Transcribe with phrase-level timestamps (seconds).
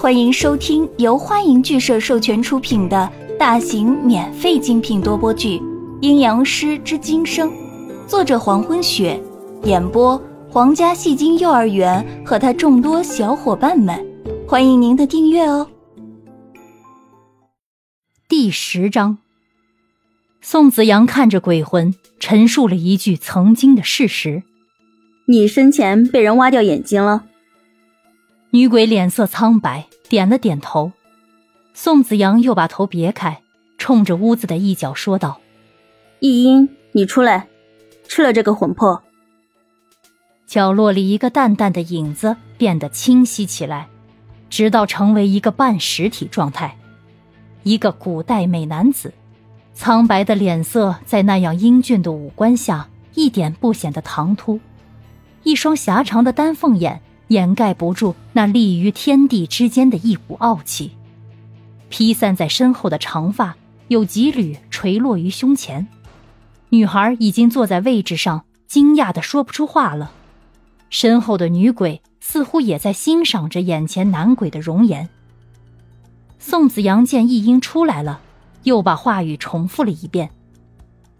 [0.00, 5.58] 欢迎收听由欢迎剧社授权出品的大型免费精品多播剧
[6.00, 7.50] 《阴阳师之今生》，
[8.06, 9.22] 作者黄昏雪，
[9.64, 10.18] 演播
[10.48, 14.02] 皇家戏精幼儿园和他众多小伙伴们。
[14.48, 15.68] 欢迎您的订阅哦。
[18.26, 19.18] 第十章，
[20.40, 24.44] 宋子阳看着鬼魂，陈述了一句曾经的事实
[25.28, 27.24] ：“你生前被人挖掉眼睛了。”
[28.52, 30.90] 女鬼脸色苍白，点了点头。
[31.72, 33.42] 宋子阳又把头别开，
[33.78, 35.40] 冲着屋子的一角说道
[36.18, 37.46] ：“易英，你出来，
[38.08, 39.00] 吃了这个魂魄。”
[40.48, 43.86] 角落里一个淡淡的影子变得清晰起来，
[44.48, 46.76] 直到成为一个半实体状态，
[47.62, 49.14] 一个古代美男子，
[49.74, 54.58] 苍白的脸色在那样英俊的五官下一点不显得唐突，
[55.44, 57.00] 一双狭长的丹凤眼。
[57.30, 60.90] 掩盖不住那立于天地之间的一股傲气，
[61.88, 65.86] 披散在身后的长发有几缕垂落于胸前。
[66.70, 70.10] 女孩已经坐在位置上，惊讶的说不出话了。
[70.88, 75.08] 身后的女鬼似乎也在欣赏着眼前男鬼的容颜。
[76.40, 78.20] 宋子阳见易英出来了，
[78.64, 80.30] 又把话语重复了一遍：“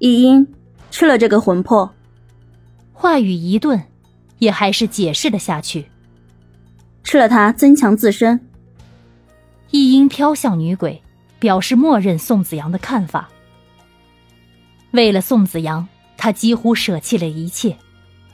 [0.00, 0.46] 易英
[0.90, 1.94] 吃了这个魂魄。”
[2.92, 3.82] 话语一顿，
[4.38, 5.86] 也还是解释了下去。
[7.04, 8.40] 吃了它，增强自身。
[9.70, 11.00] 一英飘向女鬼，
[11.38, 13.28] 表示默认宋子阳的看法。
[14.92, 17.76] 为了宋子阳，他几乎舍弃了一切，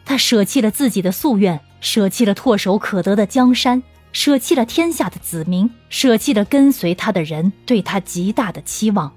[0.05, 3.83] 他舍弃了自己的夙愿，舍弃了唾手可得的江山，
[4.13, 9.11] 舍弃了天下的子民，舍弃了跟随他的人对他极大的期望，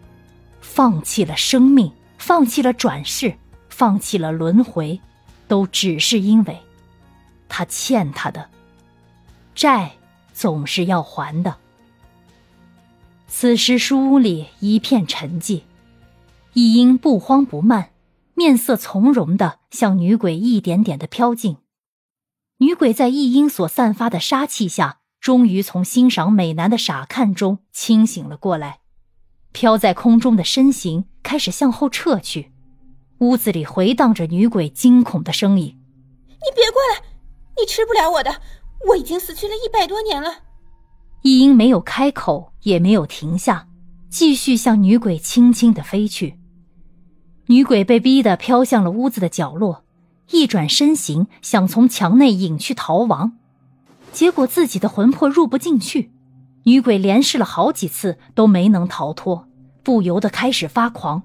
[0.61, 3.33] 放弃了生命，放弃了转世，
[3.69, 4.99] 放弃了轮回，
[5.47, 6.57] 都只是因为，
[7.49, 8.49] 他欠他的。
[9.55, 9.91] 债
[10.33, 11.57] 总是要还的。
[13.27, 15.61] 此时书屋里一片沉寂，
[16.53, 17.91] 一英不慌不慢，
[18.35, 21.57] 面色从容的向女鬼一点点的飘近。
[22.57, 28.81] 女鬼在一英所散发的杀气下，终于从欣赏美男的傻看中清醒了过来，
[29.51, 32.51] 飘在空中的身形开始向后撤去。
[33.19, 35.79] 屋子里回荡着女鬼惊恐的声音
[36.29, 37.05] ：“你别过来，
[37.57, 38.41] 你吃不了我的。”
[38.89, 40.43] 我已经死去了一百多年了。
[41.21, 43.67] 一英没有开口，也没有停下，
[44.09, 46.37] 继续向女鬼轻轻的飞去。
[47.47, 49.83] 女鬼被逼得飘向了屋子的角落，
[50.31, 53.37] 一转身形想从墙内隐去逃亡，
[54.11, 56.11] 结果自己的魂魄入不进去。
[56.65, 59.47] 女鬼连试了好几次都没能逃脱，
[59.83, 61.19] 不由得开始发狂：“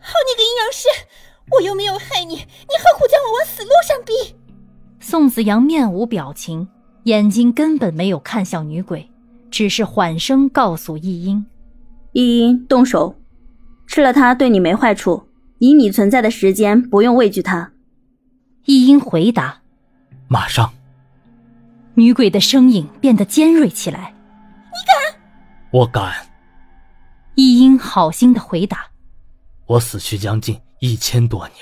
[0.00, 0.88] 好你个阴阳师，
[1.52, 4.36] 我又没有害你，你何苦将我往死路上逼？”
[5.04, 6.66] 宋子阳面无表情。
[7.02, 9.06] 眼睛根本没有看向女鬼，
[9.50, 11.44] 只是缓声告诉易英
[12.12, 13.14] ：“易英，动手，
[13.86, 15.22] 吃了它对你没坏处。
[15.58, 17.70] 以你存在的时间，不用畏惧它。”
[18.64, 19.60] 易英回答
[20.26, 20.72] ：“马上。”
[21.92, 24.14] 女鬼的声音变得尖锐起来
[24.72, 25.20] ：“你敢
[25.70, 26.14] ？”“我敢。”
[27.36, 28.86] 易英好心的回答
[29.68, 31.58] ：“我死去将近一千多年。”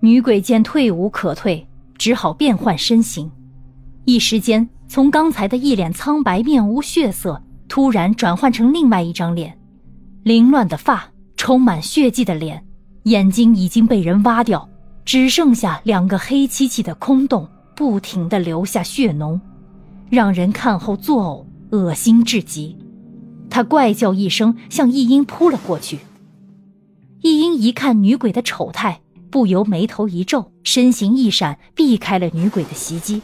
[0.00, 1.66] 女鬼见退无可退，
[1.96, 3.30] 只好变换身形。
[4.04, 9.58] 一时间，从刚才的一脸苍白、面无血色，突然转换成另外一张脸，
[10.22, 12.64] 凌乱的发，充满血迹的脸，
[13.04, 14.68] 眼睛已经被人挖掉，
[15.04, 19.40] 只剩下两个黑漆漆的空洞，不停的流下血脓，
[20.10, 22.76] 让人看后作呕，恶心至极。
[23.48, 25.98] 他怪叫一声，向易英扑了过去。
[27.22, 29.00] 易英一看女鬼的丑态，
[29.34, 33.20] 不由眉头一皱，身形一闪，避开了女鬼的袭击。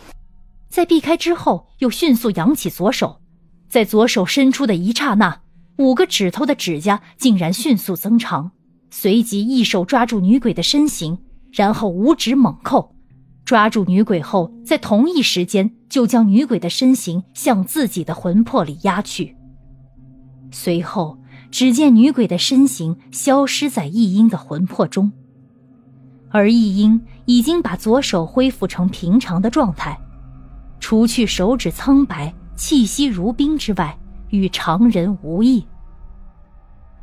[0.69, 3.21] 在避开之后，又迅速扬起左手，
[3.69, 5.43] 在左手伸出的一刹那，
[5.79, 8.51] 五个指头的指甲竟然迅速增长，
[8.91, 11.17] 随即一手抓住女鬼的身形，
[11.53, 12.93] 然后五指猛扣，
[13.45, 19.37] 抓住女鬼后，在同一时间就将女鬼的身形向自己的魂魄里压去。
[20.51, 21.21] 随后，
[21.53, 25.13] 只见女鬼的身形消失在易英的魂魄中，
[26.31, 29.99] 而易英已经把左手恢复成平常的状态。
[30.79, 33.99] 除去手指苍白、气息如冰之外，
[34.31, 35.67] 与常人无异。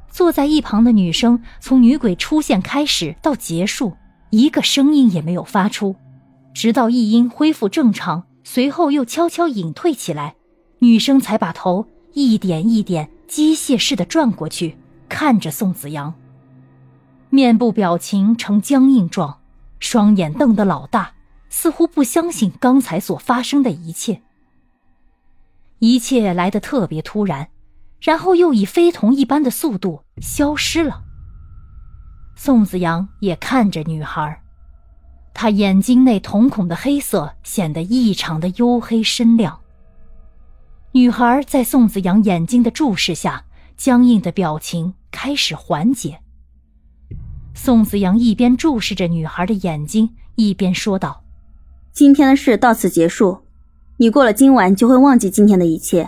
[0.09, 3.93] 坐在一旁的女生，从女鬼出现开始到结束，
[4.31, 5.95] 一个声音也没有发出，
[6.53, 10.35] 直到一音恢复正常，随后又悄悄隐退起来，
[10.79, 14.75] 女生才把头一点一点机械式的转过去，
[15.07, 16.11] 看着宋子阳，
[17.29, 19.39] 面部表情呈僵硬状，
[19.79, 21.13] 双眼瞪得老大。
[21.49, 24.21] 似乎不相信刚才所发生的一切。
[25.79, 27.47] 一切来得特别突然，
[28.01, 31.03] 然后又以非同一般的速度消失了。
[32.35, 34.41] 宋子阳也看着女孩，
[35.33, 39.61] 他眼睛内瞳孔的黑色显得异常的黝黑深亮。
[40.91, 43.45] 女孩在宋子阳眼睛的注视下，
[43.77, 46.19] 僵硬的表情开始缓解。
[47.57, 51.23] 宋子阳一边注视着女孩的眼睛，一边说道
[51.91, 53.39] ：“今天的事到此结束，
[53.97, 56.07] 你过了今晚就会忘记今天的一切。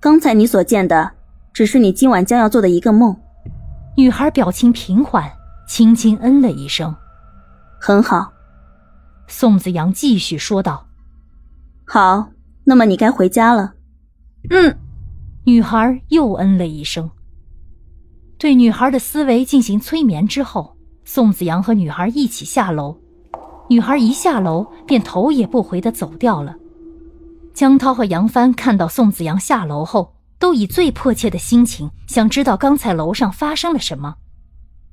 [0.00, 1.12] 刚才你所见的，
[1.52, 3.14] 只是你今晚将要做的一个梦。”
[3.94, 5.30] 女孩表情平缓。
[5.68, 6.96] 轻轻嗯了一声，
[7.78, 8.32] 很好。
[9.28, 10.88] 宋子阳继续说道
[11.86, 12.30] ：“好，
[12.64, 13.74] 那么你该回家了。”
[14.50, 14.76] 嗯。
[15.44, 17.08] 女孩又嗯了一声。
[18.40, 22.98] 对女孩的思维进行催眠之后，宋子阳和女孩一起下楼。
[23.68, 26.56] 女孩一下楼便头也不回的走掉了。
[27.52, 34.14] 江涛和杨帆看到宋子阳下楼后，都以最迫切的心情想知道刚才楼上发生了什么。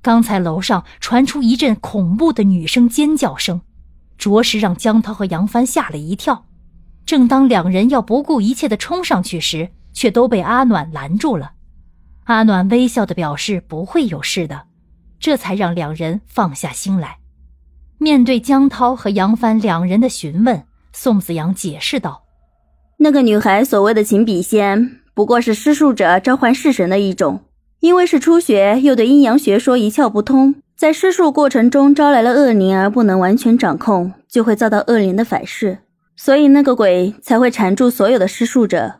[0.01, 3.61] 刚才楼上传出一阵恐怖的女声尖叫声，
[4.17, 6.43] 着实让江涛和杨帆吓了一跳。
[7.05, 11.53] 正当两人要不顾一切的冲上去时，却都被阿暖拦住了。
[12.27, 14.63] 阿暖微笑的表示不会有事的，
[15.17, 17.19] 这才让两人放下心来。
[17.97, 22.23] 面对江涛和杨帆两人的询问，宋子阳解释道
[22.99, 27.41] ：“那个女孩所谓的请笔仙，不过是施术者召唤式神的一种。”
[27.79, 35.77] 因为是初学，又对阴阳学说一窍不通，在施术过程中招来了恶灵，而不能完全掌控，就会遭到恶灵的反噬，
[36.15, 38.99] 所以那个鬼才会缠住所有的施术者。